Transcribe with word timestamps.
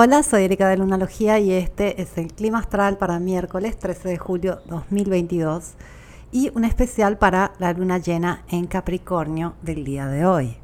Hola, 0.00 0.22
soy 0.22 0.44
Erika 0.44 0.68
de 0.68 0.76
Lunalogía 0.76 1.40
y 1.40 1.50
este 1.50 2.00
es 2.00 2.16
el 2.18 2.32
clima 2.32 2.60
astral 2.60 2.98
para 2.98 3.18
miércoles 3.18 3.76
13 3.76 4.10
de 4.10 4.16
julio 4.16 4.60
2022 4.68 5.72
y 6.30 6.52
un 6.54 6.64
especial 6.64 7.18
para 7.18 7.52
la 7.58 7.72
luna 7.72 7.98
llena 7.98 8.44
en 8.46 8.68
Capricornio 8.68 9.54
del 9.60 9.82
día 9.82 10.06
de 10.06 10.24
hoy. 10.24 10.56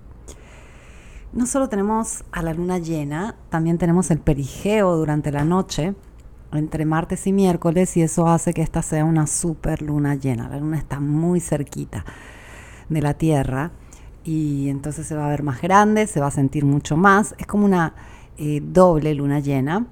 No 1.32 1.46
solo 1.46 1.68
tenemos 1.68 2.22
a 2.30 2.42
la 2.42 2.54
luna 2.54 2.78
llena, 2.78 3.34
también 3.48 3.76
tenemos 3.76 4.12
el 4.12 4.20
perigeo 4.20 4.94
durante 4.94 5.32
la 5.32 5.44
noche 5.44 5.96
entre 6.52 6.84
martes 6.84 7.26
y 7.26 7.32
miércoles 7.32 7.96
y 7.96 8.02
eso 8.02 8.28
hace 8.28 8.54
que 8.54 8.62
esta 8.62 8.82
sea 8.82 9.04
una 9.04 9.26
super 9.26 9.82
luna 9.82 10.14
llena. 10.14 10.48
La 10.48 10.60
luna 10.60 10.78
está 10.78 11.00
muy 11.00 11.40
cerquita 11.40 12.04
de 12.88 13.02
la 13.02 13.14
Tierra 13.14 13.72
y 14.22 14.68
entonces 14.68 15.08
se 15.08 15.16
va 15.16 15.26
a 15.26 15.30
ver 15.30 15.42
más 15.42 15.60
grande, 15.60 16.06
se 16.06 16.20
va 16.20 16.28
a 16.28 16.30
sentir 16.30 16.64
mucho 16.64 16.96
más. 16.96 17.34
Es 17.36 17.48
como 17.48 17.64
una 17.64 17.94
eh, 18.36 18.60
doble 18.60 19.14
luna 19.14 19.38
llena, 19.38 19.86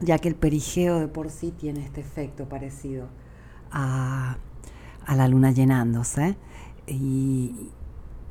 ya 0.00 0.18
que 0.18 0.28
el 0.28 0.36
perigeo 0.36 1.00
de 1.00 1.08
por 1.08 1.30
sí 1.30 1.50
tiene 1.50 1.80
este 1.80 2.00
efecto 2.00 2.48
parecido 2.48 3.08
a, 3.72 4.38
la 5.08 5.28
luna 5.28 5.50
llenándose. 5.50 6.36
Y, 6.86 7.70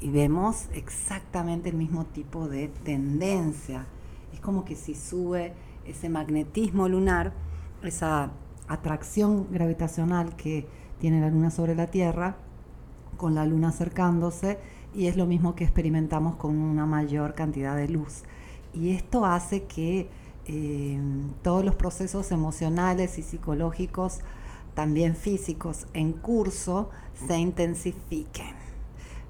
vemos 0.02 0.67
exactamente 0.73 1.70
el 1.70 1.75
mismo 1.75 2.05
tipo 2.05 2.48
de 2.48 2.67
tendencia. 2.67 3.88
Es 4.34 4.39
como 4.39 4.63
que 4.63 4.75
si 4.75 4.94
sube 4.94 5.53
ese 5.83 6.09
magnetismo 6.09 6.88
lunar, 6.88 7.33
esa 7.81 8.31
atracción 8.67 9.47
gravitacional 9.52 10.36
que 10.36 10.67
tiene 10.99 11.22
la 11.22 11.30
luna 11.30 11.49
sobre 11.49 11.73
la 11.73 11.88
Tierra, 11.88 12.38
con 13.17 13.33
la 13.33 13.45
luna 13.45 13.70
acercándose, 13.70 14.59
y 14.94 15.08
es 15.08 15.17
lo 15.17 15.25
mismo 15.25 15.55
que 15.55 15.63
experimentamos 15.63 16.36
con 16.36 16.55
una 16.55 16.86
mayor 16.86 17.33
cantidad 17.33 17.75
de 17.75 17.89
luz. 17.89 18.23
Y 18.76 18.92
esto 18.92 19.26
hace 19.26 19.64
que 19.64 20.09
eh, 20.48 21.00
todos 21.42 21.64
los 21.64 21.76
procesos 21.76 22.31
emocionales 22.31 23.17
y 23.17 23.23
psicológicos, 23.23 24.20
también 24.73 25.16
físicos, 25.16 25.88
en 25.94 26.12
curso, 26.12 26.90
se 27.28 27.38
intensifiquen. 27.38 28.54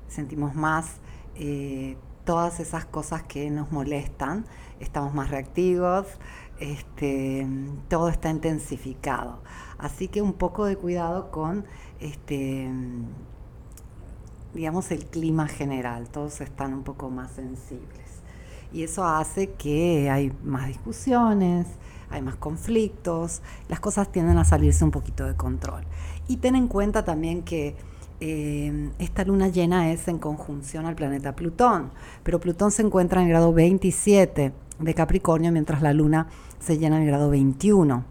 Sentimos 0.07 0.55
más 0.55 0.97
eh, 1.35 1.95
todas 2.23 2.59
esas 2.59 2.85
cosas 2.85 3.21
que 3.23 3.51
nos 3.51 3.71
molestan, 3.71 4.45
estamos 4.79 5.13
más 5.13 5.29
reactivos, 5.29 6.07
este, 6.59 7.45
todo 7.87 8.09
está 8.09 8.31
intensificado. 8.31 9.43
Así 9.77 10.07
que 10.07 10.23
un 10.23 10.33
poco 10.33 10.65
de 10.65 10.75
cuidado 10.75 11.29
con 11.29 11.65
este, 11.99 12.67
digamos, 14.55 14.89
el 14.89 15.05
clima 15.05 15.47
general, 15.47 16.09
todos 16.09 16.41
están 16.41 16.73
un 16.73 16.83
poco 16.83 17.11
más 17.11 17.31
sensibles 17.31 18.14
y 18.75 18.83
eso 18.83 19.05
hace 19.05 19.51
que 19.51 20.09
hay 20.09 20.33
más 20.43 20.67
discusiones, 20.67 21.65
hay 22.09 22.21
más 22.21 22.35
conflictos, 22.35 23.41
las 23.69 23.79
cosas 23.79 24.11
tienden 24.11 24.37
a 24.37 24.43
salirse 24.43 24.83
un 24.83 24.91
poquito 24.91 25.25
de 25.25 25.33
control. 25.33 25.85
Y 26.27 26.37
ten 26.37 26.57
en 26.57 26.67
cuenta 26.67 27.05
también 27.05 27.43
que 27.43 27.77
eh, 28.19 28.91
esta 28.99 29.23
luna 29.23 29.47
llena 29.47 29.93
es 29.93 30.09
en 30.09 30.19
conjunción 30.19 30.85
al 30.87 30.95
planeta 30.95 31.37
Plutón, 31.37 31.91
pero 32.23 32.41
Plutón 32.41 32.71
se 32.71 32.81
encuentra 32.81 33.21
en 33.21 33.27
el 33.27 33.31
grado 33.31 33.53
27 33.53 34.51
de 34.79 34.93
Capricornio, 34.93 35.53
mientras 35.53 35.81
la 35.81 35.93
luna 35.93 36.27
se 36.59 36.77
llena 36.77 36.97
en 36.97 37.03
el 37.03 37.07
grado 37.07 37.29
21 37.29 38.03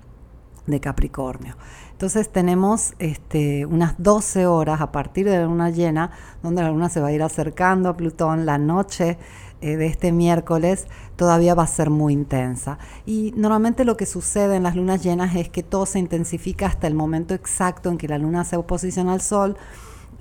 de 0.67 0.81
Capricornio. 0.81 1.57
Entonces 1.93 2.31
tenemos 2.31 2.95
este, 2.99 3.67
unas 3.67 3.97
12 3.99 4.47
horas 4.47 4.81
a 4.81 4.91
partir 4.93 5.27
de 5.27 5.39
la 5.39 5.45
luna 5.45 5.69
llena, 5.69 6.11
donde 6.43 6.63
la 6.63 6.71
luna 6.71 6.89
se 6.89 7.01
va 7.01 7.09
a 7.09 7.13
ir 7.13 7.23
acercando 7.23 7.91
a 7.91 7.97
Plutón, 7.99 8.47
la 8.47 8.57
noche 8.57 9.19
de 9.65 9.87
este 9.87 10.13
miércoles 10.13 10.87
todavía 11.17 11.55
va 11.55 11.65
a 11.65 11.67
ser 11.67 11.91
muy 11.91 12.13
intensa. 12.13 12.79
Y 13.07 13.33
normalmente 13.37 13.85
lo 13.85 13.97
que 13.97 14.07
sucede 14.07 14.57
en 14.57 14.63
las 14.63 14.77
lunas 14.77 15.03
llenas 15.03 15.35
es 15.37 15.49
que 15.49 15.63
todo 15.63 15.87
se 15.87 15.99
intensifica 15.99 16.67
hasta 16.67 16.87
el 16.87 16.95
momento 16.95 17.35
exacto 17.35 17.91
en 17.91 17.99
que 17.99 18.09
la 18.09 18.19
luna 18.19 18.45
se 18.45 18.57
oposiciona 18.57 19.13
al 19.13 19.21
Sol. 19.21 19.57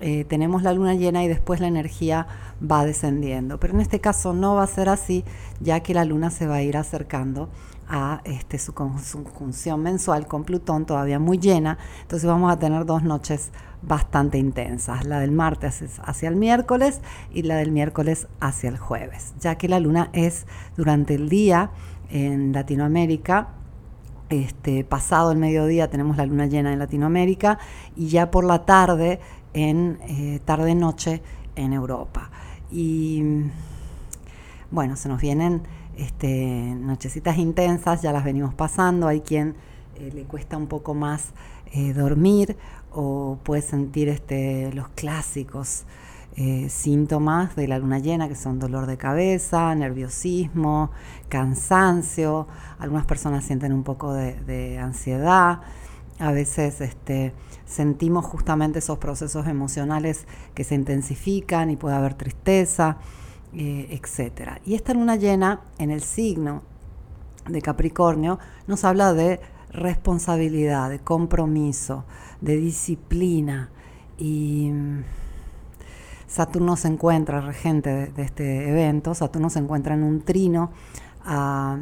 Eh, 0.00 0.24
tenemos 0.24 0.62
la 0.62 0.72
luna 0.72 0.94
llena 0.94 1.24
y 1.24 1.28
después 1.28 1.60
la 1.60 1.68
energía 1.68 2.26
va 2.60 2.84
descendiendo. 2.84 3.60
Pero 3.60 3.74
en 3.74 3.80
este 3.80 4.00
caso 4.00 4.32
no 4.32 4.54
va 4.54 4.64
a 4.64 4.66
ser 4.66 4.88
así, 4.88 5.24
ya 5.60 5.80
que 5.80 5.94
la 5.94 6.04
luna 6.04 6.30
se 6.30 6.46
va 6.46 6.56
a 6.56 6.62
ir 6.62 6.76
acercando 6.76 7.48
a 7.88 8.20
este, 8.24 8.58
su 8.58 8.72
conjunción 8.74 9.82
mensual 9.82 10.26
con 10.26 10.44
Plutón 10.44 10.86
todavía 10.86 11.18
muy 11.18 11.38
llena. 11.38 11.78
Entonces 12.02 12.28
vamos 12.28 12.52
a 12.52 12.58
tener 12.58 12.86
dos 12.86 13.02
noches 13.02 13.50
bastante 13.82 14.38
intensas, 14.38 15.04
la 15.04 15.20
del 15.20 15.32
martes 15.32 15.82
hacia 16.04 16.28
el 16.28 16.36
miércoles 16.36 17.00
y 17.32 17.42
la 17.42 17.56
del 17.56 17.70
miércoles 17.70 18.28
hacia 18.40 18.70
el 18.70 18.78
jueves, 18.78 19.34
ya 19.40 19.56
que 19.56 19.68
la 19.68 19.80
luna 19.80 20.10
es 20.12 20.46
durante 20.76 21.14
el 21.14 21.28
día 21.28 21.70
en 22.10 22.52
Latinoamérica. 22.52 23.48
Este, 24.30 24.84
pasado 24.84 25.32
el 25.32 25.38
mediodía 25.38 25.90
tenemos 25.90 26.16
la 26.16 26.24
luna 26.24 26.46
llena 26.46 26.72
en 26.72 26.78
Latinoamérica 26.78 27.58
y 27.94 28.08
ya 28.08 28.30
por 28.30 28.44
la 28.44 28.64
tarde 28.64 29.20
en 29.52 29.98
eh, 30.08 30.40
tarde-noche 30.44 31.22
en 31.56 31.72
Europa. 31.72 32.30
Y 32.70 33.22
bueno, 34.70 34.96
se 34.96 35.08
nos 35.08 35.20
vienen 35.20 35.62
este, 35.96 36.74
nochecitas 36.76 37.38
intensas, 37.38 38.02
ya 38.02 38.12
las 38.12 38.24
venimos 38.24 38.54
pasando, 38.54 39.08
hay 39.08 39.20
quien 39.20 39.54
eh, 39.96 40.10
le 40.12 40.24
cuesta 40.24 40.56
un 40.56 40.66
poco 40.66 40.94
más 40.94 41.32
eh, 41.72 41.92
dormir 41.92 42.56
o 42.92 43.38
puede 43.42 43.62
sentir 43.62 44.08
este, 44.08 44.72
los 44.72 44.88
clásicos 44.88 45.84
eh, 46.36 46.68
síntomas 46.68 47.54
de 47.54 47.68
la 47.68 47.78
luna 47.78 48.00
llena, 48.00 48.28
que 48.28 48.34
son 48.34 48.58
dolor 48.58 48.86
de 48.86 48.96
cabeza, 48.96 49.72
nerviosismo, 49.76 50.90
cansancio, 51.28 52.48
algunas 52.80 53.06
personas 53.06 53.44
sienten 53.44 53.72
un 53.72 53.84
poco 53.84 54.12
de, 54.12 54.78
ansiedad, 54.78 55.60
a 56.18 56.32
veces 56.32 56.80
este, 56.80 57.32
sentimos 57.66 58.24
justamente 58.24 58.80
esos 58.80 58.98
procesos 58.98 59.46
emocionales 59.46 60.26
que 60.54 60.64
se 60.64 60.74
intensifican 60.74 61.70
y 61.70 61.76
puede 61.76 61.94
haber 61.94 62.14
tristeza, 62.14 62.96
eh, 63.56 63.86
etc. 63.90 64.58
Y 64.64 64.74
esta 64.74 64.94
luna 64.94 65.14
llena 65.14 65.60
en 65.78 65.90
el 65.90 66.02
signo 66.02 66.62
de 67.48 67.62
Capricornio 67.62 68.40
nos 68.66 68.84
habla 68.84 69.12
de 69.12 69.40
responsabilidad, 69.70 70.90
de 70.90 70.98
compromiso, 70.98 72.04
de 72.40 72.56
disciplina. 72.56 73.70
Y 74.18 74.70
mm, 74.72 75.04
Saturno 76.26 76.76
se 76.76 76.88
encuentra, 76.88 77.40
regente 77.40 78.10
de, 78.10 78.22
este 78.22 78.70
evento, 78.70 79.14
Saturno 79.14 79.50
se 79.50 79.60
encuentra 79.60 79.94
en 79.94 80.02
un 80.02 80.22
trino 80.22 80.72
a, 81.24 81.78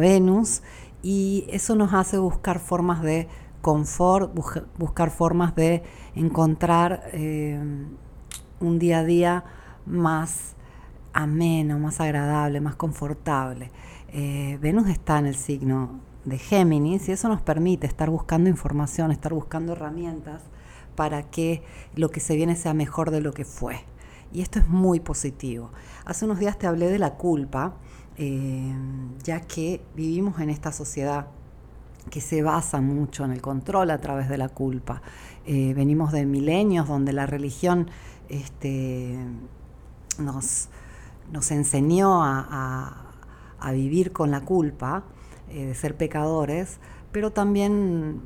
Venus 0.00 0.62
y 1.02 1.44
eso 1.48 1.76
nos 1.76 1.92
hace 1.92 2.18
buscar 2.18 2.58
formas 2.58 3.02
de 3.02 3.28
confort, 3.60 4.34
buscar 4.78 5.10
formas 5.10 5.54
de 5.54 5.84
encontrar 6.16 7.02
eh, 7.12 7.60
un 8.60 8.78
día 8.78 9.00
a 9.00 9.04
día 9.04 9.44
más 9.86 10.54
ameno, 11.14 11.78
más 11.78 12.00
agradable, 12.00 12.60
más 12.60 12.76
confortable. 12.76 13.70
Eh, 14.08 14.58
Venus 14.60 14.88
está 14.88 15.18
en 15.18 15.26
el 15.26 15.36
signo 15.36 16.00
de 16.24 16.38
Géminis 16.38 17.08
y 17.08 17.12
eso 17.12 17.28
nos 17.28 17.40
permite 17.40 17.86
estar 17.86 18.10
buscando 18.10 18.50
información, 18.50 19.10
estar 19.10 19.32
buscando 19.32 19.72
herramientas 19.72 20.42
para 20.94 21.22
que 21.22 21.62
lo 21.94 22.10
que 22.10 22.20
se 22.20 22.36
viene 22.36 22.56
sea 22.56 22.74
mejor 22.74 23.10
de 23.10 23.20
lo 23.20 23.32
que 23.32 23.44
fue. 23.44 23.84
Y 24.32 24.42
esto 24.42 24.58
es 24.58 24.68
muy 24.68 25.00
positivo. 25.00 25.70
Hace 26.04 26.24
unos 26.24 26.38
días 26.38 26.58
te 26.58 26.66
hablé 26.66 26.88
de 26.88 26.98
la 26.98 27.14
culpa, 27.14 27.76
eh, 28.16 28.74
ya 29.22 29.40
que 29.40 29.82
vivimos 29.94 30.40
en 30.40 30.50
esta 30.50 30.72
sociedad 30.72 31.28
que 32.10 32.20
se 32.20 32.42
basa 32.42 32.80
mucho 32.80 33.24
en 33.24 33.32
el 33.32 33.40
control 33.40 33.90
a 33.90 34.00
través 34.00 34.28
de 34.28 34.36
la 34.36 34.48
culpa. 34.48 35.02
Eh, 35.46 35.72
venimos 35.74 36.12
de 36.12 36.26
milenios 36.26 36.88
donde 36.88 37.12
la 37.12 37.26
religión 37.26 37.88
este, 38.28 39.16
nos, 40.18 40.68
nos 41.32 41.50
enseñó 41.50 42.22
a, 42.22 43.00
vivir 43.72 44.12
con 44.12 44.30
la 44.30 44.42
culpa, 44.42 45.04
eh, 45.48 45.66
de 45.66 45.74
ser 45.74 45.96
pecadores, 45.96 46.80
pero 47.12 47.32
también 47.32 48.20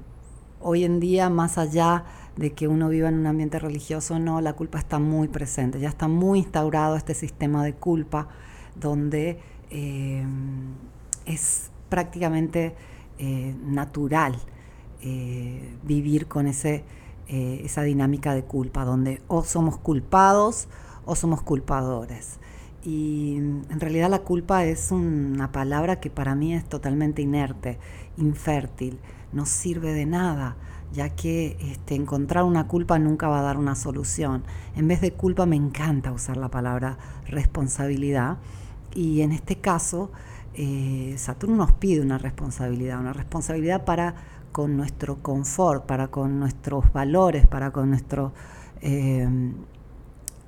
hoy 0.61 0.83
en 0.83 0.99
día, 0.99 1.31
más 1.31 1.59
allá 1.59 2.05
de 2.37 2.53
que 2.55 2.67
uno 2.67 2.89
viva 2.89 3.09
en 3.09 3.19
un 3.19 3.27
ambiente 3.27 3.61
religioso 3.61 4.19
no, 4.19 4.41
la 4.41 4.55
culpa 4.55 4.79
está 4.79 4.99
muy 4.99 5.29
presente, 5.29 5.79
ya 5.79 5.89
está 5.89 6.09
muy 6.09 6.41
instaurado 6.41 6.97
este 6.97 7.15
sistema 7.15 7.63
de 7.63 7.75
culpa 7.75 8.29
donde 8.75 9.39
eh, 9.71 10.27
es 11.25 11.71
prácticamente 11.89 12.75
eh, 13.19 13.55
natural 13.65 14.37
vivir 15.85 16.27
con 16.27 16.49
ese, 16.49 16.83
esa 17.29 17.83
dinámica 17.83 18.35
de 18.35 18.43
culpa, 18.43 18.85
donde 18.85 19.23
o 19.29 19.45
somos 19.45 19.79
culpados 19.79 20.67
o 21.05 21.15
somos 21.15 21.41
culpadores. 21.41 22.41
Y 22.89 23.37
en 23.37 23.81
realidad 23.81 24.09
la 24.09 24.21
culpa 24.21 24.65
es 24.65 24.93
una 24.93 25.53
palabra 25.53 26.01
que 26.01 26.09
para 26.09 26.35
mí 26.35 26.55
es 26.55 26.65
totalmente 26.65 27.21
inerte, 27.21 27.79
infértil, 28.17 28.99
no 29.31 29.45
sirve 29.45 29.93
de 29.93 30.07
nada, 30.07 30.57
ya 30.95 31.11
que 31.11 31.59
este, 31.61 31.97
encontrar 31.97 32.45
una 32.45 32.67
culpa 32.67 32.99
nunca 32.99 33.29
va 33.29 33.41
a 33.41 33.43
dar 33.43 33.59
una 33.59 33.75
solución. 33.75 34.43
En 34.75 34.89
vez 34.89 35.03
de 35.03 35.13
culpa 35.13 35.45
me 35.45 35.55
encanta 35.55 36.13
usar 36.13 36.39
la 36.39 36.49
palabra 36.49 36.97
responsabilidad, 37.27 38.39
Y 38.95 39.21
en 39.21 39.33
este 39.33 39.57
caso, 39.57 40.11
eh, 40.55 41.15
Saturno 41.19 41.57
nos 41.57 41.73
pide 41.73 42.01
una 42.01 42.17
responsabilidad, 42.17 42.99
una 43.01 43.13
responsabilidad 43.13 43.85
para 43.85 44.15
con 44.51 44.79
nuestro 44.79 45.23
confort, 45.23 45.85
para 45.85 46.09
con 46.09 46.41
nuestros 46.41 46.91
valores, 46.95 47.47
para 47.47 47.71
con 47.71 47.91
nuestro, 47.91 48.33
eh, 48.81 49.29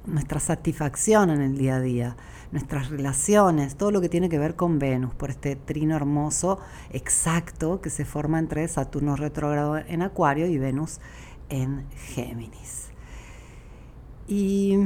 nuestra 0.07 0.41
satisfacción 0.41 1.31
en 1.31 1.41
el 1.41 1.59
día 1.59 1.77
a 1.77 1.81
día, 1.81 2.17
nuestras 2.53 2.91
relaciones, 2.91 3.77
todo 3.77 3.91
lo 3.91 4.01
que 4.01 4.09
tiene 4.09 4.29
que 4.29 4.39
ver 4.39 4.57
con 4.57 4.79
Venus, 4.79 5.15
por 5.15 5.31
este 5.31 5.57
trino 5.57 5.97
hermoso 5.97 6.59
exacto 6.91 7.81
que 7.81 7.91
se 7.91 8.05
forma 8.05 8.39
entre 8.39 8.67
Saturno 8.69 9.17
retrógrado 9.17 9.77
en 9.77 10.03
Acuario 10.03 10.47
y 10.47 10.59
Venus 10.59 10.99
en 11.49 11.87
Géminis. 11.91 12.89
Y 14.27 14.79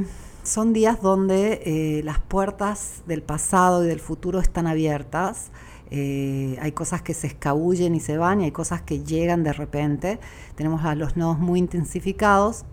son 0.43 0.73
días 0.73 1.01
donde 1.01 1.61
eh, 1.65 2.03
las 2.03 2.19
puertas 2.19 3.03
del 3.07 3.23
pasado 3.23 3.83
y 3.83 3.87
del 3.87 3.99
futuro 3.99 4.39
están 4.39 4.67
abiertas. 4.67 5.51
Eh, 5.91 6.57
hay 6.61 6.71
cosas 6.71 7.01
que 7.01 7.13
se 7.13 7.27
escabullen 7.27 7.95
y 7.95 7.99
se 7.99 8.17
van 8.17 8.41
y 8.41 8.45
hay 8.45 8.51
cosas 8.51 8.81
que 8.81 9.03
llegan 9.03 9.43
de 9.43 9.53
repente. 9.53 10.19
Tenemos 10.55 10.83
a 10.83 10.95
los 10.95 11.15
nodos 11.17 11.39
muy 11.39 11.59
intensificados 11.59 12.65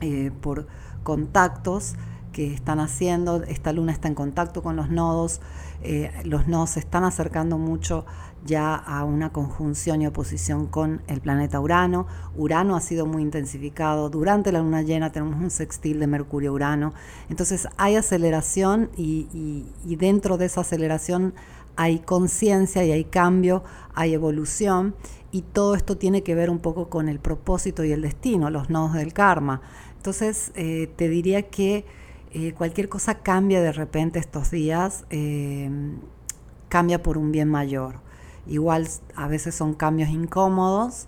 eh, 0.00 0.30
por 0.40 0.66
contactos 1.02 1.94
que 2.32 2.52
están 2.52 2.80
haciendo. 2.80 3.42
Esta 3.44 3.72
luna 3.72 3.92
está 3.92 4.08
en 4.08 4.14
contacto 4.14 4.62
con 4.62 4.76
los 4.76 4.90
nodos. 4.90 5.40
los 6.24 6.46
nodos 6.48 6.70
se 6.70 6.80
están 6.80 7.04
acercando 7.04 7.58
mucho 7.58 8.04
ya 8.44 8.74
a 8.74 9.04
una 9.04 9.30
conjunción 9.30 10.02
y 10.02 10.06
oposición 10.06 10.66
con 10.66 11.02
el 11.06 11.20
planeta 11.20 11.60
Urano. 11.60 12.06
Urano 12.36 12.76
ha 12.76 12.80
sido 12.80 13.06
muy 13.06 13.22
intensificado. 13.22 14.10
Durante 14.10 14.52
la 14.52 14.60
luna 14.60 14.82
llena 14.82 15.12
tenemos 15.12 15.40
un 15.40 15.50
sextil 15.50 16.00
de 16.00 16.06
Mercurio-Urano. 16.06 16.94
Entonces 17.28 17.68
hay 17.76 17.96
aceleración 17.96 18.90
y, 18.96 19.66
dentro 19.84 20.38
de 20.38 20.46
esa 20.46 20.62
aceleración 20.62 21.34
hay 21.76 22.00
conciencia 22.00 22.84
y 22.84 22.90
hay 22.90 23.04
cambio, 23.04 23.62
hay 23.94 24.14
evolución 24.14 24.96
y 25.30 25.42
todo 25.42 25.74
esto 25.74 25.96
tiene 25.96 26.22
que 26.22 26.34
ver 26.34 26.50
un 26.50 26.58
poco 26.58 26.88
con 26.88 27.08
el 27.08 27.20
propósito 27.20 27.84
y 27.84 27.92
el 27.92 28.02
destino, 28.02 28.50
los 28.50 28.70
nodos 28.70 28.94
del 28.94 29.12
karma. 29.12 29.60
Entonces 29.98 30.52
eh, 30.54 30.90
te 30.96 31.08
diría 31.08 31.42
que 31.42 31.84
eh, 32.32 32.52
cualquier 32.52 32.88
cosa 32.88 33.18
cambia 33.18 33.60
de 33.60 33.72
repente 33.72 34.18
estos 34.18 34.50
días, 34.50 35.04
eh, 35.10 35.70
cambia 36.68 37.02
por 37.02 37.18
un 37.18 37.32
bien 37.32 37.48
mayor. 37.48 38.00
Igual 38.46 38.88
a 39.14 39.28
veces 39.28 39.54
son 39.54 39.74
cambios 39.74 40.08
incómodos, 40.08 41.06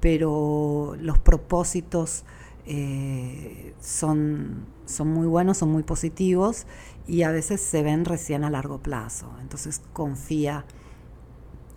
pero 0.00 0.96
los 1.00 1.18
propósitos 1.18 2.24
eh, 2.66 3.74
son, 3.80 4.64
son 4.86 5.08
muy 5.08 5.26
buenos, 5.26 5.58
son 5.58 5.70
muy 5.70 5.82
positivos 5.82 6.66
y 7.06 7.22
a 7.22 7.30
veces 7.30 7.60
se 7.60 7.82
ven 7.82 8.04
recién 8.04 8.44
a 8.44 8.50
largo 8.50 8.78
plazo. 8.78 9.30
Entonces 9.40 9.82
confía 9.92 10.64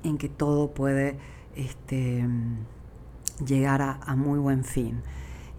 en 0.04 0.18
que 0.18 0.30
todo 0.30 0.72
puede 0.74 1.18
este, 1.56 2.28
llegar 3.46 3.82
a, 3.82 4.16
muy 4.16 4.40
buen 4.40 4.64
fin. 4.64 5.02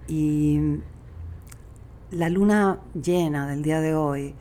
Y 0.06 0.80
la 2.10 2.28
luna 2.28 2.80
llena 2.94 3.46
del 3.46 3.62
día 3.62 3.80
de 3.80 3.94
hoy 3.94 4.34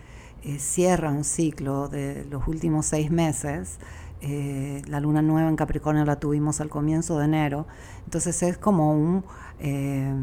eh, 0.44 0.60
cierra 0.60 1.12
un 1.12 1.24
ciclo 1.24 1.88
de 1.88 2.26
los 2.26 2.48
últimos 2.48 2.86
seis 2.86 3.12
meses 3.12 3.80
eh, 4.26 4.82
la 4.88 5.02
luna 5.02 5.22
nueva 5.22 5.50
en 5.50 5.58
Capricornio 5.58 6.06
la 6.06 6.18
tuvimos 6.18 6.62
al 6.62 6.70
comienzo 6.70 7.20
de 7.20 7.26
enero, 7.26 7.68
entonces 8.06 8.42
es 8.42 8.58
como 8.58 8.94
un, 8.94 9.26
eh, 9.60 10.14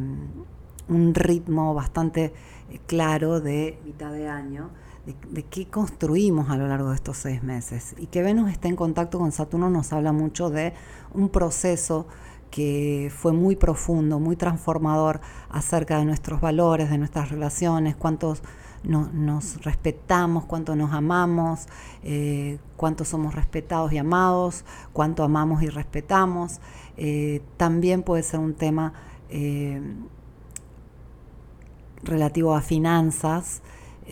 un 0.89 1.15
ritmo 1.15 1.75
bastante 1.75 2.33
claro 2.87 3.43
de 3.43 3.79
mitad 3.85 4.11
de 4.11 4.27
año, 4.27 4.71
de, 5.05 5.15
de, 5.31 5.43
qué 5.43 5.67
construimos 5.67 6.49
a 6.49 6.57
lo 6.57 6.67
largo 6.67 6.89
de 6.89 6.95
estos 6.95 7.19
seis 7.19 7.43
meses. 7.43 7.95
Y 7.99 8.07
que 8.07 8.23
Venus 8.23 8.51
esté 8.51 8.69
en 8.69 8.77
contacto 8.77 9.19
con 9.19 9.33
Saturno 9.33 9.69
nos 9.69 9.93
habla 9.93 10.13
mucho 10.13 10.49
de 10.49 10.73
un 11.13 11.29
proceso 11.29 12.07
que 12.51 13.13
fue 13.15 13.33
muy 13.33 13.57
profundo, 13.57 14.19
muy 14.19 14.37
transformador 14.37 15.21
acerca 15.49 15.99
de 15.99 16.05
nuestros 16.05 16.41
valores, 16.41 16.91
de 16.91 16.99
nuestras 16.99 17.31
relaciones, 17.31 17.97
cuántos 17.97 18.43
nos 18.83 19.63
respetamos, 19.63 20.47
cuánto 20.47 20.75
nos 20.75 20.93
amamos, 20.93 21.67
eh, 22.03 22.59
cuánto 22.77 23.05
somos 23.05 23.35
respetados 23.35 23.93
y 23.93 23.99
amados, 23.99 24.65
cuánto 24.93 25.23
amamos 25.23 25.63
y 25.63 25.69
respetamos. 25.69 26.61
Eh, 26.97 27.43
también 27.57 28.03
puede 28.03 28.23
ser 28.23 28.41
un 28.41 28.55
tema 28.55 28.95
eh, 29.29 29.81
relativo 32.03 32.55
a 32.55 32.63
finanzas 32.63 33.63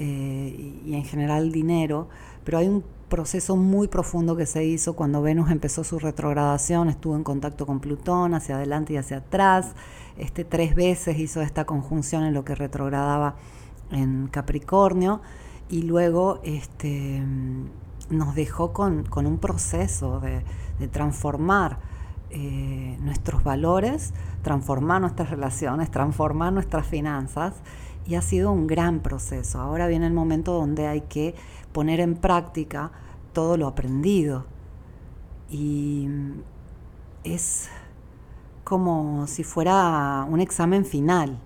y 0.01 0.95
en 0.95 1.03
general 1.03 1.51
dinero, 1.51 2.09
pero 2.45 2.59
hay 2.59 2.69
un 2.69 2.85
proceso 3.09 3.57
muy 3.57 3.89
profundo 3.89 4.37
que 4.37 4.47
se 4.47 4.65
hizo 4.65 4.95
cuando 4.95 5.23
Venus 5.23 5.51
empezó 5.51 5.85
su 5.85 5.99
retrogradación, 5.99 6.89
estuvo 6.89 7.17
en 7.17 7.25
contacto 7.25 7.67
con 7.67 7.81
Plutón 7.81 8.35
hacia 8.35 8.57
adelante 8.57 8.93
y 8.93 8.97
hacia 8.97 9.19
atrás, 9.19 9.75
este, 10.17 10.45
tres 10.45 10.75
veces 10.75 11.19
hizo 11.19 11.43
esta 11.43 11.65
conjunción 11.65 12.25
en 12.25 12.35
lo 12.35 12.45
que 12.45 12.55
retrogradaba 12.55 13.37
en 13.91 14.29
Capricornio 14.29 15.21
y 15.69 15.83
luego 15.83 16.41
este, 16.45 17.23
nos 18.11 18.35
dejó 18.35 18.73
con, 18.73 19.07
un 19.15 19.39
proceso 19.39 20.21
de, 20.21 20.43
transformar 20.89 21.79
eh, 22.31 22.97
nuestros 23.01 23.43
valores, 23.43 24.13
transformar 24.43 25.01
nuestras 25.01 25.31
relaciones, 25.31 25.91
transformar 25.91 26.53
nuestras 26.53 26.87
finanzas 26.87 27.55
y 28.09 28.17
ha 28.17 28.23
sido 28.23 28.51
un 28.51 28.67
gran 28.67 29.01
proceso. 29.01 29.61
Ahora 29.61 29.87
viene 29.87 30.07
el 30.07 30.15
momento 30.15 30.53
donde 30.55 30.89
hay 30.89 31.03
que 31.03 31.35
poner 31.73 32.01
en 32.01 32.17
práctica 32.17 32.91
todo 33.33 33.57
lo 33.57 33.69
aprendido 33.69 34.47
y 35.49 36.09
es 37.23 37.69
como 38.65 39.27
si 39.27 39.45
fuera 39.45 40.27
un 40.29 40.41
examen 40.41 40.85
final 40.85 41.39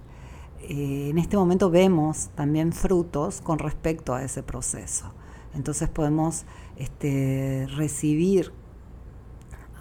eh, 0.63 1.09
en 1.11 1.19
este 1.19 1.37
momento 1.37 1.71
vemos 1.71 2.29
también 2.37 2.73
frutos 2.73 3.41
con 3.41 3.59
respecto 3.59 4.15
a 4.15 4.23
ese 4.23 4.43
proceso. 4.43 5.13
Entonces 5.55 5.89
podemos 5.89 6.45
este, 6.77 7.67
recibir 7.75 8.53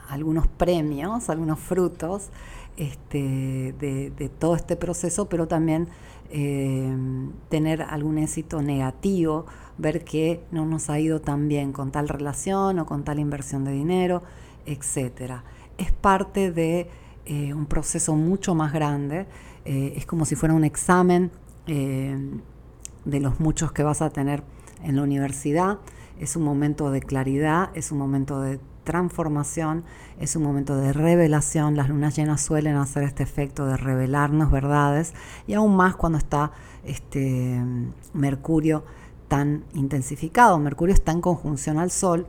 algunos 0.09 0.47
premios, 0.47 1.29
algunos 1.29 1.59
frutos 1.59 2.29
este, 2.77 3.73
de, 3.79 4.31
todo 4.39 4.55
este 4.55 4.75
proceso, 4.75 5.29
pero 5.29 5.47
también 5.47 5.87
eh, 6.31 6.95
tener 7.49 7.81
algún 7.81 8.17
éxito 8.17 8.61
negativo, 8.61 9.45
ver 9.77 10.03
que 10.03 10.43
no 10.51 10.65
nos 10.65 10.89
ha 10.89 10.99
ido 10.99 11.21
tan 11.21 11.47
bien 11.47 11.73
con 11.73 11.91
tal 11.91 12.07
relación 12.07 12.79
o 12.79 12.85
con 12.85 13.03
tal 13.03 13.19
inversión 13.19 13.63
de 13.65 13.71
dinero, 13.71 14.23
etc. 14.65 15.41
Es 15.77 15.91
parte 15.91 16.51
de 16.51 16.89
eh, 17.25 17.53
un 17.53 17.65
proceso 17.65 18.15
mucho 18.15 18.55
más 18.55 18.73
grande 18.73 19.27
eh, 19.65 19.93
es 19.95 20.05
como 20.05 20.25
si 20.25 20.35
fuera 20.35 20.55
un 20.55 20.63
examen 20.63 21.31
eh, 21.67 22.17
de 23.05 23.19
los 23.19 23.39
muchos 23.39 23.71
que 23.71 23.83
vas 23.83 24.01
a 24.01 24.09
tener 24.09 24.43
en 24.83 24.95
la 24.95 25.03
universidad. 25.03 25.79
Es 26.19 26.35
un 26.35 26.43
momento 26.43 26.91
de 26.91 27.01
claridad, 27.01 27.69
es 27.75 27.91
un 27.91 27.97
momento 27.97 28.41
de 28.41 28.59
transformación, 28.83 29.83
es 30.19 30.35
un 30.35 30.43
momento 30.43 30.75
de 30.75 30.93
revelación. 30.93 31.75
Las 31.75 31.89
lunas 31.89 32.15
llenas 32.15 32.41
suelen 32.41 32.75
hacer 32.75 33.03
este 33.03 33.23
efecto 33.23 33.65
de 33.65 33.77
revelarnos 33.77 34.51
verdades 34.51 35.13
y 35.47 35.53
aún 35.53 35.75
más 35.75 35.95
cuando 35.95 36.17
está 36.17 36.51
este 36.83 37.61
Mercurio 38.13 38.83
tan 39.27 39.63
intensificado. 39.73 40.59
Mercurio 40.59 40.93
está 40.93 41.11
en 41.11 41.21
conjunción 41.21 41.77
al 41.77 41.91
Sol, 41.91 42.27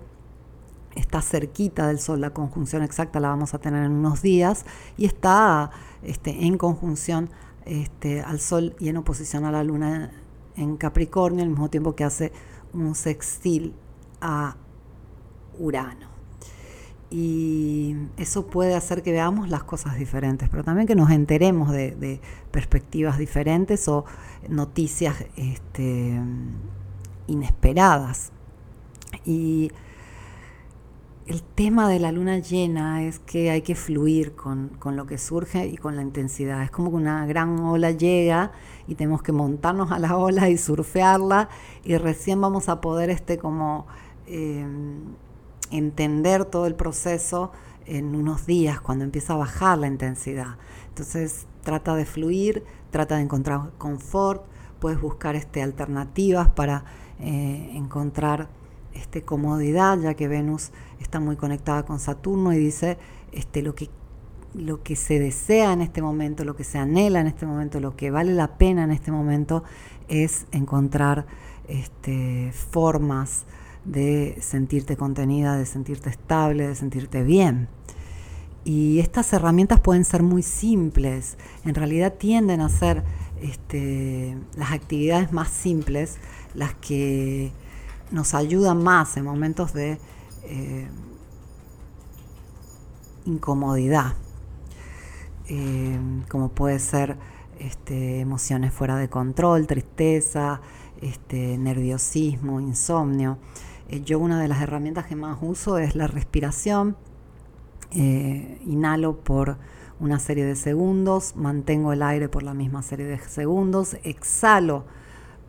está 0.94 1.20
cerquita 1.20 1.88
del 1.88 1.98
Sol, 1.98 2.20
la 2.20 2.30
conjunción 2.30 2.82
exacta 2.82 3.18
la 3.18 3.28
vamos 3.28 3.54
a 3.54 3.58
tener 3.58 3.84
en 3.84 3.92
unos 3.92 4.22
días 4.22 4.64
y 4.96 5.06
está 5.06 5.70
este, 6.02 6.46
en 6.46 6.58
conjunción 6.58 7.30
este, 7.64 8.20
al 8.20 8.40
Sol 8.40 8.76
y 8.78 8.88
en 8.88 8.98
oposición 8.98 9.44
a 9.44 9.50
la 9.50 9.64
Luna 9.64 10.12
en 10.56 10.76
Capricornio, 10.76 11.42
al 11.42 11.50
mismo 11.50 11.70
tiempo 11.70 11.94
que 11.94 12.04
hace 12.04 12.32
un 12.72 12.94
sextil 12.94 13.74
a 14.20 14.56
Urano. 15.58 16.11
Y 17.14 17.94
eso 18.16 18.46
puede 18.46 18.74
hacer 18.74 19.02
que 19.02 19.12
veamos 19.12 19.50
las 19.50 19.64
cosas 19.64 19.98
diferentes, 19.98 20.48
pero 20.48 20.64
también 20.64 20.86
que 20.86 20.94
nos 20.94 21.10
enteremos 21.10 21.70
de, 21.70 22.22
perspectivas 22.50 23.18
diferentes 23.18 23.86
o 23.86 24.06
noticias 24.48 25.26
este, 25.36 26.18
inesperadas. 27.26 28.32
Y 29.26 29.70
el 31.26 31.42
tema 31.42 31.86
de 31.86 31.98
la 31.98 32.12
luna 32.12 32.38
llena 32.38 33.02
es 33.02 33.18
que 33.18 33.50
hay 33.50 33.60
que 33.60 33.74
fluir 33.74 34.34
con, 34.34 34.78
lo 34.82 35.04
que 35.04 35.18
surge 35.18 35.66
y 35.66 35.76
con 35.76 35.96
la 35.96 36.02
intensidad. 36.02 36.62
Es 36.62 36.70
como 36.70 36.88
que 36.88 36.96
una 36.96 37.26
gran 37.26 37.60
ola 37.60 37.90
llega 37.90 38.52
y 38.88 38.94
tenemos 38.94 39.22
que 39.22 39.32
montarnos 39.32 39.92
a 39.92 39.98
la 39.98 40.16
ola 40.16 40.48
y 40.48 40.56
surfearla 40.56 41.50
y 41.84 41.94
recién 41.98 42.40
vamos 42.40 42.70
a 42.70 42.80
poder 42.80 43.10
este 43.10 43.36
como 43.36 43.86
eh, 44.26 44.64
entender 45.72 46.44
todo 46.44 46.66
el 46.66 46.74
proceso 46.74 47.52
en 47.86 48.14
unos 48.14 48.46
días 48.46 48.80
cuando 48.80 49.04
empieza 49.04 49.34
a 49.34 49.36
bajar 49.36 49.78
la 49.78 49.86
intensidad. 49.86 50.56
Entonces 50.88 51.46
trata 51.62 51.94
de 51.94 52.04
fluir, 52.04 52.64
trata 52.90 53.16
de 53.16 53.22
encontrar 53.22 53.70
confort, 53.78 54.44
puedes 54.78 55.00
buscar 55.00 55.36
este, 55.36 55.62
alternativas 55.62 56.48
para 56.48 56.84
eh, 57.20 57.70
encontrar 57.74 58.48
este, 58.94 59.22
comodidad, 59.22 59.98
ya 59.98 60.14
que 60.14 60.28
Venus 60.28 60.70
está 61.00 61.20
muy 61.20 61.36
conectada 61.36 61.84
con 61.84 61.98
Saturno 61.98 62.52
y 62.52 62.58
dice 62.58 62.98
este, 63.32 63.62
lo, 63.62 63.74
que, 63.74 63.88
lo 64.54 64.82
que 64.82 64.96
se 64.96 65.18
desea 65.18 65.72
en 65.72 65.80
este 65.80 66.02
momento, 66.02 66.44
lo 66.44 66.56
que 66.56 66.64
se 66.64 66.78
anhela 66.78 67.20
en 67.20 67.26
este 67.26 67.46
momento, 67.46 67.80
lo 67.80 67.96
que 67.96 68.10
vale 68.10 68.34
la 68.34 68.58
pena 68.58 68.84
en 68.84 68.90
este 68.90 69.10
momento 69.10 69.64
es 70.08 70.46
encontrar 70.52 71.26
este, 71.68 72.52
formas 72.52 73.46
de 73.84 74.38
sentirte 74.40 74.96
contenida, 74.96 75.56
de 75.56 75.66
sentirte 75.66 76.10
estable, 76.10 76.68
de 76.68 76.74
sentirte 76.74 77.22
bien. 77.22 77.68
Y 78.64 79.00
estas 79.00 79.32
herramientas 79.32 79.80
pueden 79.80 80.04
ser 80.04 80.22
muy 80.22 80.42
simples, 80.42 81.36
en 81.64 81.74
realidad 81.74 82.14
tienden 82.14 82.60
a 82.60 82.68
ser 82.68 83.02
este, 83.40 84.36
las 84.56 84.70
actividades 84.70 85.32
más 85.32 85.48
simples 85.48 86.18
las 86.54 86.74
que 86.74 87.50
nos 88.10 88.34
ayudan 88.34 88.82
más 88.82 89.16
en 89.16 89.24
momentos 89.24 89.72
de 89.72 89.98
eh, 90.44 90.88
incomodidad, 93.24 94.14
eh, 95.48 95.98
como 96.28 96.50
puede 96.50 96.78
ser 96.78 97.16
este, 97.58 98.20
emociones 98.20 98.72
fuera 98.72 98.96
de 98.96 99.08
control, 99.08 99.66
tristeza, 99.66 100.60
este, 101.00 101.56
nerviosismo, 101.58 102.60
insomnio. 102.60 103.38
Eh, 103.92 104.02
yo 104.02 104.18
una 104.18 104.40
de 104.40 104.48
las 104.48 104.60
herramientas 104.60 105.06
que 105.06 105.14
más 105.14 105.38
uso 105.40 105.78
es 105.78 105.94
la 105.94 106.08
respiración. 106.08 106.96
inhalo 107.92 109.18
por 109.18 109.58
una 110.00 110.18
serie 110.18 110.44
de 110.44 110.56
segundos, 110.56 111.36
mantengo 111.36 111.92
el 111.92 112.02
aire 112.02 112.28
por 112.28 112.42
la 112.42 112.54
misma 112.54 112.82
serie 112.82 113.04
de 113.06 113.18
segundos, 113.18 113.96
exhalo 114.02 114.84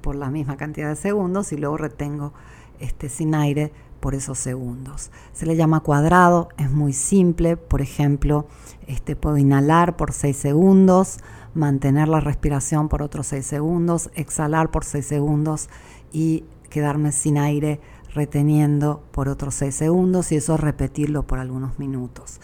por 0.02 0.16
la 0.16 0.30
misma 0.30 0.58
cantidad 0.58 0.90
de 0.90 0.96
segundos 0.98 1.54
y 1.54 1.58
luego 1.58 1.78
retengo 1.78 2.34
este, 2.80 3.08
sin 3.10 3.34
aire 3.34 3.72
por 4.00 4.14
esos 4.14 4.38
segundos. 4.38 5.12
Se 5.32 5.46
le 5.46 5.56
llama 5.56 5.80
cuadrado, 5.80 6.50
es 6.58 6.70
muy 6.70 6.92
simple, 6.92 7.56
por 7.56 7.82
ejemplo, 7.82 8.46
este, 8.86 9.16
puedo 9.16 9.38
inhalar 9.38 9.96
por 9.96 10.12
6 10.12 10.36
segundos, 10.36 11.20
mantener 11.54 12.10
la 12.10 12.20
respiración 12.20 12.90
por 12.90 13.02
otros 13.02 13.28
6 13.28 13.46
segundos, 13.46 14.12
exhalar 14.14 14.72
por 14.72 14.84
6 14.84 15.06
segundos 15.06 15.70
y 16.12 16.44
quedarme 16.70 17.14
sin 17.14 17.38
aire 17.38 17.80
reteniendo 18.14 19.04
por 19.12 19.28
otros 19.28 19.56
6 19.56 19.74
segundos 19.74 20.32
y 20.32 20.36
eso 20.36 20.58
repetirlo 20.58 21.24
por 21.24 21.40
algunos 21.40 21.80
minutos. 21.80 22.40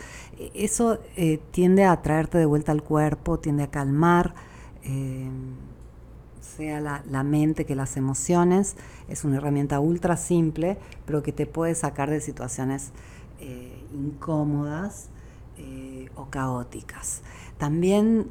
Eso 0.54 1.00
eh, 1.16 1.40
tiende 1.52 1.86
a 1.86 2.02
traerte 2.02 2.38
de 2.38 2.46
vuelta 2.46 2.72
al 2.72 2.82
cuerpo, 2.82 3.40
tiende 3.40 3.64
a 3.64 3.72
calmar. 3.72 4.34
Eh, 4.84 5.30
sea 6.42 6.82
la, 6.82 7.24
mente 7.24 7.66
que 7.66 7.76
las 7.76 7.96
emociones. 7.96 8.76
Es 9.08 9.24
una 9.24 9.38
herramienta 9.38 9.80
ultra 9.80 10.18
simple, 10.18 10.78
pero 11.06 11.24
que 11.24 11.32
te 11.32 11.46
puede 11.46 11.74
sacar 11.74 12.10
de 12.10 12.20
situaciones 12.20 12.92
eh, 13.40 13.86
incómodas 13.94 15.10
o 16.16 16.30
caóticas. 16.30 17.22
También 17.58 18.30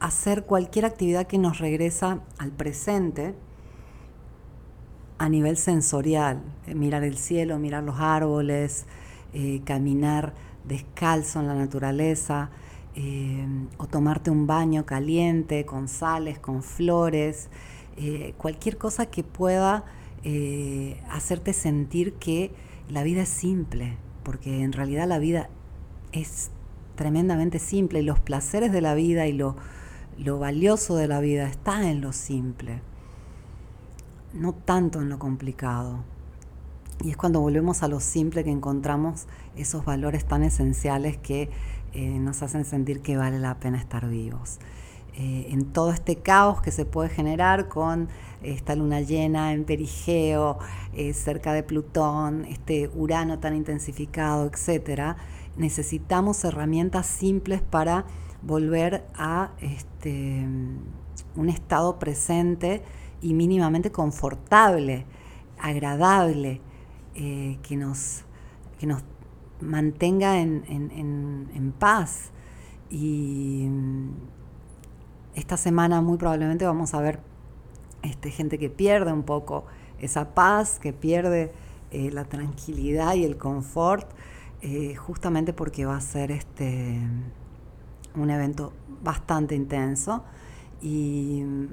hacer 0.00 0.44
cualquier 0.44 0.84
actividad 0.84 1.26
que 1.26 1.38
nos 1.38 1.58
regresa 1.58 2.20
al 2.38 2.50
presente 2.50 3.34
a 5.22 5.28
nivel 5.28 5.56
sensorial, 5.56 6.42
mirar 6.66 7.04
el 7.04 7.16
cielo, 7.16 7.58
mirar 7.58 7.84
los 7.84 8.00
árboles, 8.00 8.86
caminar 9.64 10.34
descalzo 10.64 11.40
en 11.40 11.46
la 11.46 11.54
naturaleza, 11.54 12.50
eh, 12.94 13.46
o 13.78 13.86
tomarte 13.86 14.30
un 14.30 14.46
baño 14.46 14.84
caliente 14.84 15.64
con 15.64 15.88
sales, 15.88 16.38
con 16.38 16.62
flores, 16.62 17.48
eh, 17.96 18.34
cualquier 18.36 18.76
cosa 18.76 19.06
que 19.06 19.24
pueda 19.24 19.84
eh, 20.24 21.00
hacerte 21.10 21.54
sentir 21.54 22.14
que 22.14 22.50
la 22.90 23.02
vida 23.02 23.22
es 23.22 23.30
simple, 23.30 23.96
porque 24.22 24.62
en 24.62 24.72
realidad 24.72 25.08
la 25.08 25.18
vida 25.18 25.48
es 26.12 26.50
tremendamente 26.94 27.58
simple 27.58 28.00
y 28.00 28.02
los 28.02 28.20
placeres 28.20 28.72
de 28.72 28.82
la 28.82 28.94
vida 28.94 29.26
y 29.26 29.32
lo, 29.32 29.56
lo 30.18 30.38
valioso 30.38 30.94
de 30.96 31.08
la 31.08 31.20
vida 31.20 31.48
está 31.48 31.90
en 31.90 32.02
lo 32.02 32.12
simple, 32.12 32.82
no 34.34 34.52
tanto 34.52 35.00
en 35.00 35.08
lo 35.08 35.18
complicado. 35.18 35.98
Y 37.02 37.10
es 37.10 37.16
cuando 37.16 37.40
volvemos 37.40 37.82
a 37.82 37.88
lo 37.88 38.00
simple 38.00 38.44
que 38.44 38.50
encontramos 38.50 39.26
esos 39.56 39.84
valores 39.84 40.24
tan 40.24 40.42
esenciales 40.42 41.16
que 41.16 41.50
eh, 41.94 42.18
nos 42.18 42.42
hacen 42.42 42.64
sentir 42.64 43.00
que 43.00 43.16
vale 43.16 43.38
la 43.38 43.58
pena 43.58 43.78
estar 43.78 44.08
vivos. 44.08 44.58
Eh, 45.14 45.48
en 45.50 45.66
todo 45.66 45.92
este 45.92 46.16
caos 46.16 46.62
que 46.62 46.70
se 46.70 46.86
puede 46.86 47.10
generar 47.10 47.68
con 47.68 48.08
esta 48.42 48.74
luna 48.74 49.02
llena 49.02 49.52
en 49.52 49.64
perigeo, 49.64 50.58
eh, 50.94 51.12
cerca 51.12 51.52
de 51.52 51.62
Plutón, 51.62 52.46
este 52.46 52.90
Urano 52.94 53.38
tan 53.38 53.54
intensificado, 53.54 54.46
etc., 54.46 55.16
necesitamos 55.56 56.42
herramientas 56.44 57.06
simples 57.06 57.60
para 57.60 58.06
volver 58.40 59.04
a 59.14 59.50
este, 59.60 60.46
un 61.36 61.48
estado 61.48 61.98
presente 61.98 62.82
y 63.22 63.34
mínimamente 63.34 63.90
confortable, 63.90 65.06
agradable, 65.58 66.60
que, 67.14 67.76
nos, 67.76 68.24
que 68.78 68.86
nos 68.86 69.02
mantenga 69.62 70.38
en, 70.40 71.74
paz. 71.78 72.30
Y 72.90 73.66
mm, 73.70 74.10
esta 75.34 75.56
semana 75.56 76.00
muy 76.02 76.18
probablemente 76.18 76.66
vamos 76.66 76.92
a 76.94 77.00
ver 77.00 77.20
este, 78.02 78.30
gente 78.30 78.58
que 78.58 78.68
pierde 78.68 79.12
un 79.12 79.22
poco 79.22 79.64
esa 79.98 80.34
paz, 80.34 80.78
que 80.78 80.92
pierde 80.92 81.52
eh, 81.90 82.10
la 82.10 82.24
tranquilidad 82.24 83.14
y 83.14 83.24
el 83.24 83.38
confort, 83.38 84.10
eh, 84.60 84.94
justamente 84.96 85.52
porque 85.52 85.86
va 85.86 85.96
a 85.96 86.00
ser 86.00 86.32
este, 86.32 87.00
un 88.14 88.30
evento 88.30 88.72
bastante 89.02 89.54
intenso. 89.54 90.24
Y 90.80 91.42
mm, 91.44 91.66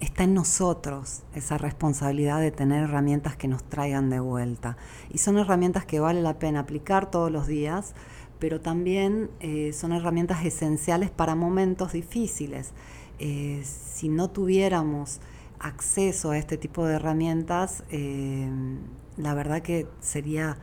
está 0.00 0.24
en 0.24 0.34
nosotros 0.34 1.22
esa 1.34 1.58
responsabilidad 1.58 2.40
de 2.40 2.50
tener 2.50 2.84
herramientas 2.84 3.36
que 3.36 3.48
nos 3.48 3.62
traigan 3.62 4.10
de 4.10 4.18
vuelta. 4.18 4.76
Y 5.10 5.18
son 5.18 5.38
herramientas 5.38 5.84
que 5.84 6.00
vale 6.00 6.22
la 6.22 6.38
pena 6.38 6.60
aplicar 6.60 7.10
todos 7.10 7.30
los 7.30 7.46
días, 7.46 7.94
pero 8.38 8.60
también 8.60 9.30
eh, 9.40 9.72
son 9.74 9.92
herramientas 9.92 10.44
esenciales 10.44 11.10
para 11.10 11.34
momentos 11.34 11.92
difíciles. 11.92 12.72
Eh, 13.18 13.62
si 13.64 14.08
no 14.08 14.30
tuviéramos 14.30 15.20
acceso 15.58 16.30
a 16.30 16.38
este 16.38 16.56
tipo 16.56 16.86
de 16.86 16.94
herramientas, 16.94 17.84
eh, 17.90 18.48
la 19.18 19.34
verdad 19.34 19.60
que 19.60 19.86
sería 20.00 20.56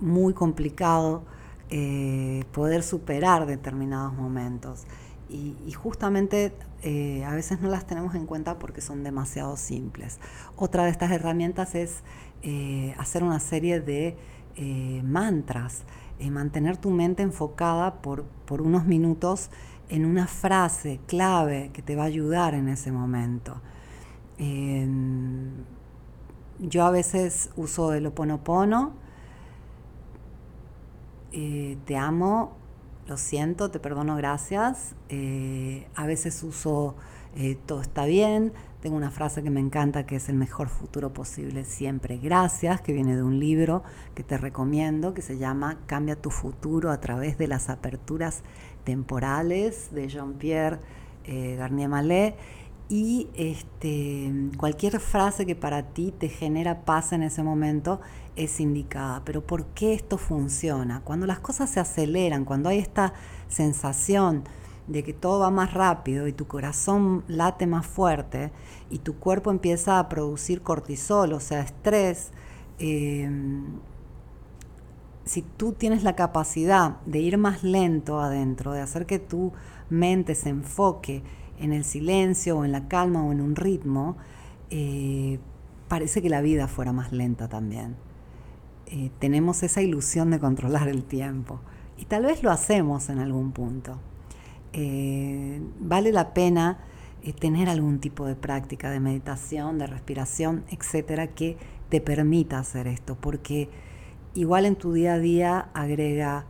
muy 0.00 0.34
complicado 0.34 1.24
poder 2.52 2.84
superar 2.84 3.44
determinados 3.44 4.14
momentos. 4.14 4.84
Y 5.28 5.72
justamente 5.72 6.52
eh, 6.88 7.24
a 7.24 7.34
veces 7.34 7.60
no 7.60 7.68
las 7.68 7.84
tenemos 7.84 8.14
en 8.14 8.26
cuenta 8.26 8.60
porque 8.60 8.80
son 8.80 9.02
demasiado 9.02 9.56
simples. 9.56 10.20
Otra 10.56 10.84
de 10.84 10.90
estas 10.90 11.10
herramientas 11.10 11.74
es 11.74 12.04
eh, 12.42 12.94
hacer 12.96 13.24
una 13.24 13.40
serie 13.40 13.80
de 13.80 14.16
eh, 14.56 15.02
mantras, 15.04 15.82
mantener 16.30 16.76
tu 16.76 16.90
mente 16.90 17.22
enfocada 17.22 18.00
por, 18.02 18.24
por 18.46 18.62
unos 18.62 18.86
minutos 18.86 19.50
en 19.88 20.06
una 20.06 20.26
frase 20.26 21.00
clave 21.06 21.70
que 21.72 21.82
te 21.82 21.96
va 21.96 22.04
a 22.04 22.06
ayudar 22.06 22.54
en 22.54 22.68
ese 22.68 22.92
momento. 22.92 23.60
Em, 24.38 25.50
yo 26.60 26.84
a 26.84 26.90
veces 26.90 27.50
uso 27.56 27.92
el 27.92 28.06
oponopono, 28.06 28.92
te 31.32 31.96
amo, 31.98 32.56
lo 33.06 33.16
siento, 33.16 33.70
te 33.70 33.78
perdono, 33.78 34.16
gracias. 34.16 34.94
Eh, 35.08 35.86
a 35.94 36.06
veces 36.06 36.42
uso 36.42 36.96
eh, 37.36 37.56
todo 37.66 37.80
está 37.80 38.04
bien. 38.06 38.52
Tengo 38.80 38.96
una 38.96 39.10
frase 39.10 39.42
que 39.42 39.50
me 39.50 39.60
encanta 39.60 40.06
que 40.06 40.16
es 40.16 40.28
el 40.28 40.36
mejor 40.36 40.68
futuro 40.68 41.12
posible 41.12 41.64
siempre. 41.64 42.18
Gracias, 42.18 42.80
que 42.80 42.92
viene 42.92 43.14
de 43.14 43.22
un 43.22 43.38
libro 43.38 43.82
que 44.14 44.22
te 44.22 44.38
recomiendo 44.38 45.14
que 45.14 45.22
se 45.22 45.38
llama 45.38 45.78
Cambia 45.86 46.16
tu 46.16 46.30
futuro 46.30 46.90
a 46.90 47.00
través 47.00 47.38
de 47.38 47.46
las 47.48 47.68
aperturas 47.68 48.42
temporales 48.84 49.88
de 49.92 50.08
Jean-Pierre 50.08 50.78
eh, 51.24 51.56
Garnier 51.56 51.88
Mallet 51.88 52.36
y 52.88 53.28
este, 53.34 54.32
cualquier 54.56 55.00
frase 55.00 55.44
que 55.44 55.56
para 55.56 55.82
ti 55.82 56.12
te 56.16 56.28
genera 56.28 56.84
paz 56.84 57.12
en 57.12 57.22
ese 57.22 57.42
momento 57.42 58.00
es 58.36 58.60
indicada. 58.60 59.22
Pero 59.24 59.44
¿por 59.44 59.66
qué 59.66 59.94
esto 59.94 60.18
funciona? 60.18 61.00
Cuando 61.02 61.26
las 61.26 61.40
cosas 61.40 61.68
se 61.70 61.80
aceleran, 61.80 62.44
cuando 62.44 62.68
hay 62.68 62.78
esta 62.78 63.12
sensación 63.48 64.44
de 64.86 65.02
que 65.02 65.12
todo 65.12 65.40
va 65.40 65.50
más 65.50 65.74
rápido 65.74 66.28
y 66.28 66.32
tu 66.32 66.46
corazón 66.46 67.24
late 67.26 67.66
más 67.66 67.86
fuerte 67.86 68.52
y 68.88 69.00
tu 69.00 69.16
cuerpo 69.16 69.50
empieza 69.50 69.98
a 69.98 70.08
producir 70.08 70.62
cortisol, 70.62 71.32
o 71.32 71.40
sea, 71.40 71.62
estrés, 71.62 72.30
eh, 72.78 73.28
si 75.24 75.42
tú 75.42 75.72
tienes 75.72 76.04
la 76.04 76.14
capacidad 76.14 77.00
de 77.04 77.18
ir 77.18 77.36
más 77.36 77.64
lento 77.64 78.20
adentro, 78.20 78.72
de 78.72 78.80
hacer 78.80 79.06
que 79.06 79.18
tu 79.18 79.52
mente 79.90 80.36
se 80.36 80.50
enfoque 80.50 81.24
en 81.58 81.72
el 81.72 81.84
silencio 81.84 82.58
o 82.58 82.64
en 82.64 82.72
la 82.72 82.88
calma 82.88 83.24
o 83.24 83.32
en 83.32 83.40
un 83.40 83.56
ritmo, 83.56 84.16
eh, 84.70 85.38
parece 85.88 86.22
que 86.22 86.28
la 86.28 86.40
vida 86.40 86.68
fuera 86.68 86.92
más 86.92 87.12
lenta 87.12 87.48
también. 87.48 87.96
Eh, 88.86 89.10
tenemos 89.18 89.62
esa 89.62 89.82
ilusión 89.82 90.30
de 90.30 90.38
controlar 90.38 90.88
el 90.88 91.04
tiempo 91.04 91.60
y 91.98 92.04
tal 92.04 92.24
vez 92.24 92.42
lo 92.42 92.50
hacemos 92.50 93.08
en 93.08 93.18
algún 93.18 93.52
punto. 93.52 93.98
Eh, 94.72 95.60
vale 95.80 96.12
la 96.12 96.34
pena 96.34 96.78
tener 97.40 97.68
algún 97.68 97.98
tipo 97.98 98.24
de 98.24 98.36
práctica 98.36 98.88
de 98.88 99.00
meditación, 99.00 99.78
de 99.78 99.88
respiración, 99.88 100.64
etcétera, 100.70 101.26
que 101.26 101.56
te 101.88 102.00
permita 102.00 102.60
hacer 102.60 102.86
esto, 102.86 103.16
porque 103.16 103.68
igual 104.34 104.64
en 104.64 104.76
tu 104.76 104.92
día 104.92 105.14
a 105.14 105.18
día 105.18 105.68
agrega 105.74 106.46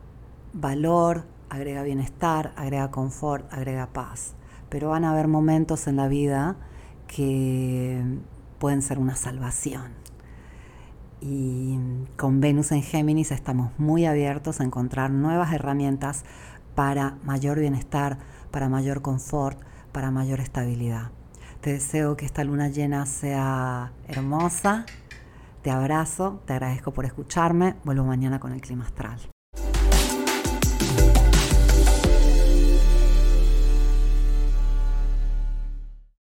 valor, 0.53 1.25
agrega 1.49 1.83
bienestar, 1.83 2.53
agrega 2.55 2.91
confort, 2.91 3.51
agrega 3.51 3.87
paz. 3.87 4.36
Pero 4.69 4.89
van 4.89 5.05
a 5.05 5.11
haber 5.11 5.27
momentos 5.27 5.87
en 5.87 5.95
la 5.95 6.07
vida 6.07 6.55
que 7.07 8.03
pueden 8.59 8.81
ser 8.81 8.99
una 8.99 9.15
salvación. 9.15 9.91
Y 11.19 11.79
con 12.15 12.41
Venus 12.41 12.71
en 12.71 12.83
Géminis 12.83 13.31
estamos 13.31 13.71
muy 13.77 14.05
abiertos 14.05 14.59
a 14.59 14.63
encontrar 14.63 15.09
nuevas 15.09 15.51
herramientas 15.53 16.25
para 16.75 17.17
mayor 17.23 17.59
bienestar, 17.59 18.19
para 18.51 18.69
mayor 18.69 19.01
confort, 19.01 19.59
para 19.91 20.11
mayor 20.11 20.39
estabilidad. 20.39 21.11
Te 21.61 21.73
deseo 21.73 22.15
que 22.15 22.25
esta 22.25 22.43
luna 22.43 22.67
llena 22.69 23.05
sea 23.07 23.93
hermosa. 24.07 24.85
Te 25.63 25.71
abrazo, 25.71 26.41
te 26.45 26.53
agradezco 26.53 26.93
por 26.93 27.05
escucharme. 27.05 27.75
Vuelvo 27.83 28.05
mañana 28.05 28.39
con 28.39 28.51
el 28.51 28.61
clima 28.61 28.85
astral. 28.85 29.19